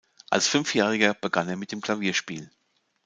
[0.31, 2.49] Als Fünfjähriger begann er mit dem Klavierspiel.